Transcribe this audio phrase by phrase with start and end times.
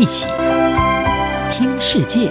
[0.00, 0.26] 一起
[1.52, 2.30] 听世界，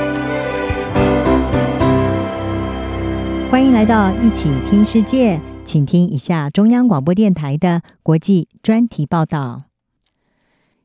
[3.51, 9.65] 欢迎来到一起听世界，请听一下中央广播电台的国际专题报道。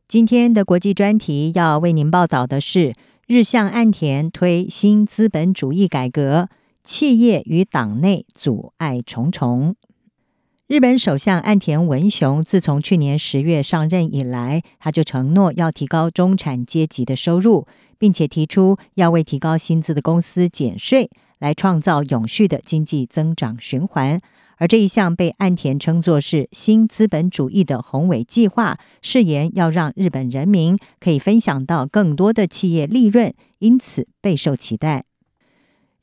[0.07, 2.93] 今天的国际专题要为您报道的是：
[3.27, 6.51] 日向岸田推新资本主义改革，
[6.83, 9.75] 企业与党内阻碍重重。
[10.75, 24.21] 日本首相岸田文雄自从去年十月上任以来，他就承诺要提高中产阶级的收入，并且提出要为提高薪资的公司减税，来创造永续的经济增长循环。
[24.57, 35.05] 而这一项被岸田称作是新资本主义的宏伟计划，誓言要让日本人民可以分享到更多的企业利润，因此备受期待。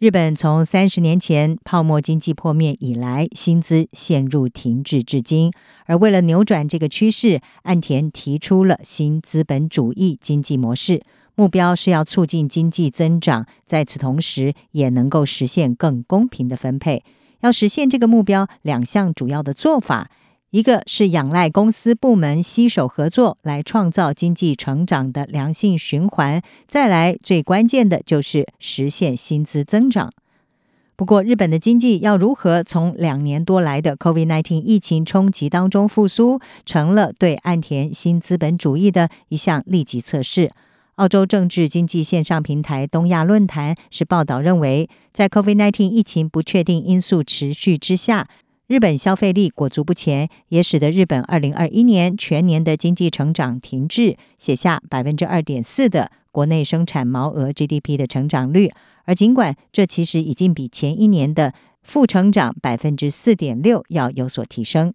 [0.01, 5.53] 日本从三十年前泡沫经济破灭以来，薪资陷入停滞至今。
[5.85, 11.03] 而为了扭转这个趋势，岸田提出了新资本主义经济模式，
[11.35, 17.04] 目标是要促进经济增长，在此同时也能够实现更公平的分配。
[17.41, 20.09] 要实现这个目标，两项主要的做法。
[20.52, 30.12] 一个是仰赖公司部门携手合作来创造经济成长的良性循环，再来最关键的就是实现薪资增长。
[30.98, 40.52] 不过，日本的经济要如何从两年多来的 COVID-19 疫情冲击当中复苏，成了对岸田新资本主义的一项立即测试。
[40.96, 48.27] 澳洲政治经济线上平台东亚论坛是报道认为，在 COVID-19 疫情不确定因素持续之下。
[48.71, 58.71] 日本消费力裹足不前，也使得日本二零二一年全年的经济成长停滞，写下百分之二点四的国内生产毛额 GDP 的成长率。
[59.03, 64.94] 而尽管这其实已经比前一年的负成长百分之四点六要有所提升。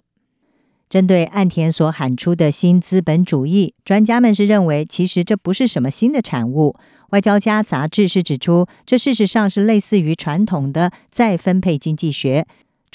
[0.88, 6.74] 针对岸田所喊出的新资本主义，专家们是认为，其实这不是什么新的产物。
[7.10, 12.46] 外交家杂志是指出，这事实上是类似于传统的再分配经济学。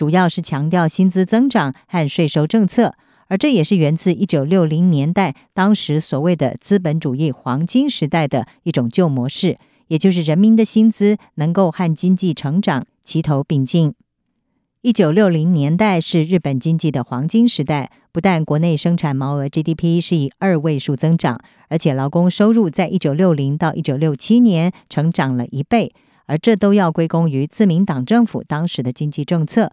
[0.02, 2.96] 主要是强调薪资增长和税收政策，
[3.28, 13.94] 而这也是源自一九六零年代当时所谓的资本主义黄金时代的一种旧模式，也就是人民的薪资能够和经济成长齐头并进。
[14.82, 21.40] 一九六零年代是日本经济的黄金时代，不但国内生产毛额 GDP 是以二位数增长，
[21.70, 25.94] 而且劳工收入在一九六零到一九六七年成长了一倍，
[26.26, 29.72] 而这都要归功于自民党政府当时的经济政策。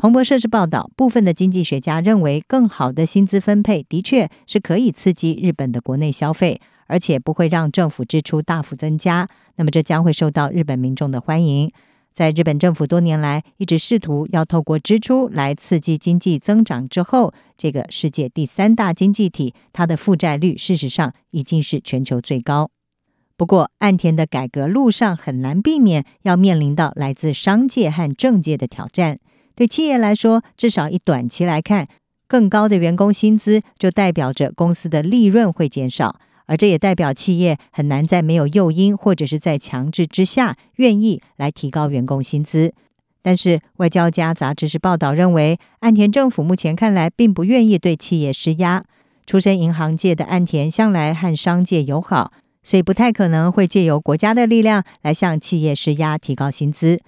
[0.00, 9.26] 彭博社是报道，部分的经济学家认为，更好的薪资分配的确是可以刺激日本的国内消费，而且不会让政府支出大幅增加。
[9.56, 11.72] 那么，这将会受到日本民众的欢迎。
[12.12, 22.70] 在日本政府多年来一直试图要透过支出来刺激经济增长之后，这个世界第三大经济体，它的负债率事实上已经是全球最高。
[23.36, 29.18] 不过，岸田的改革路上很难避免要面临到来自商界和政界的挑战。
[29.58, 31.88] 对企业来说，至少以短期来看，
[32.28, 36.14] 更高的员工薪资就代表着公司的利润会减少，
[36.46, 42.72] 而这也代表企业很难在没有诱因或者是在强制之下愿意来提高员工薪资。
[43.20, 48.84] 但是，外交家杂志是报道认为，岸田政府目前看来并不愿意对企业施压。
[49.26, 52.30] 出身银行界的岸田向来和商界友好，
[52.62, 57.00] 所以不太可能会借由国家的力量来向企业施压提高薪资。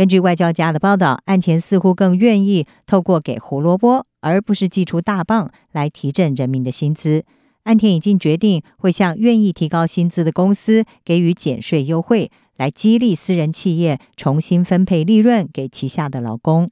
[0.00, 7.26] 根据外交家的报道，岸田似乎更愿意透过给胡萝卜，而不是祭出大棒来提振人民的薪资。
[7.64, 16.70] 岸田已经决定会向愿意提高薪资的公司给予减税优惠，来激励私人企业重新分配利润给旗下的劳工。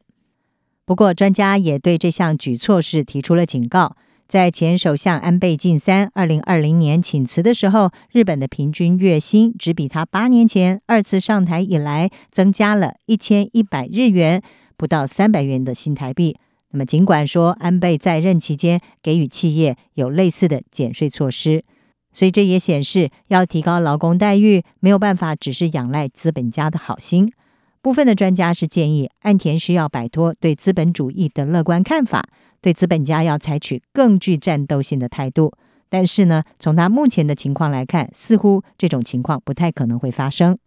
[0.87, 3.95] 不过，专家也对这项举措是提出了警告。
[4.29, 14.43] 在前首相安倍晋三二零二零年请辞的时候，日本的平均月薪只比他八年前二次上台以来增加了一千一百日元，
[14.77, 16.37] 不到三百元的新台币。
[16.73, 21.65] 那么，尽管说安倍在任期间给予企业有类似的减税措施，
[22.13, 27.33] 所以这也显示要提高劳工待遇，没有办法只是仰赖资本家的好心。
[27.81, 32.29] 部分的专家是建议岸田需要摆脱对资本主义的乐观看法。
[32.61, 35.53] 对资本家要采取更具战斗性的态度，
[35.89, 40.59] 但是呢，从他目前的情况来看，似乎这种情况不太可能会发生。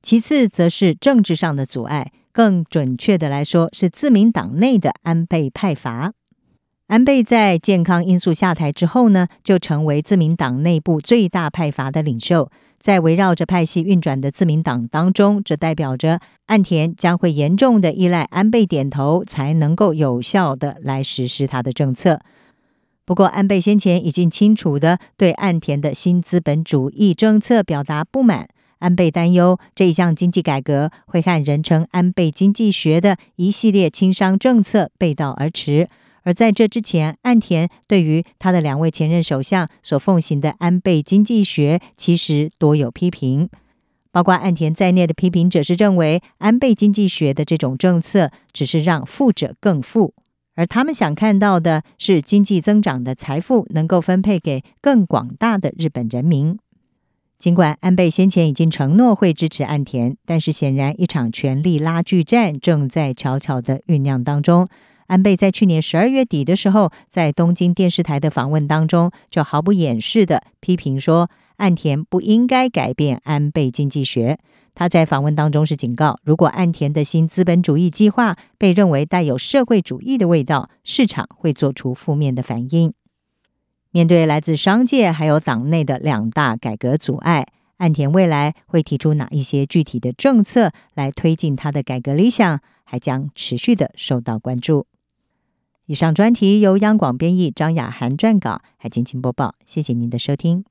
[0.00, 6.14] 其次，则是政治上的阻碍，更准确的来说，是自民党内的安倍派阀。
[6.86, 12.48] 安倍在健康因素下台之后呢，就成为自民党内部最大派阀的领袖。
[12.78, 22.20] 在围绕着派系运转的自民党当中，这代表着岸田将会严重的依赖安倍点头，才能够有效的来实施他的政策。
[23.04, 28.48] 不过，安倍先前已经清楚的对岸田的新资本主义政策表达不满。
[28.78, 35.88] 安倍担忧这一项经济改革会和人称“安倍经济学”的一系列轻商政策背道而驰。
[36.26, 43.48] 而在这之前，岸田对于他的两位前任首相所奉行的安倍经济学，其实多有批评。
[44.10, 50.14] 包括岸田在内的批评者是认为，安倍经济学的这种政策只是让富者更富，
[50.56, 56.58] 而他们想看到的是经济增长的财富能够分配给更广大的日本人民。
[57.38, 64.66] 尽管安倍先前已经承诺会支持岸田，但是显然一场权力拉锯战正在悄悄地酝酿当中。
[65.06, 74.38] 安倍在去年十二月底的时候，在东京电视台的访问当中，就毫不掩饰的批评说，岸田不应该改变安倍经济学。
[74.74, 82.92] 他在访问当中是警告，如果岸田的新资本主义计划被认为带有社会主义的味道，市场会做出负面的反应。
[83.90, 87.46] 面对来自商界还有党内的两大改革阻碍，
[87.78, 94.86] 岸田未来会提出哪一些具体的政策来推进他的改革理想，还将持续的受到关注。
[95.86, 99.54] 以上专题由央广编译，张雅涵撰稿，还进行播报。
[99.64, 100.64] 谢谢您的收听。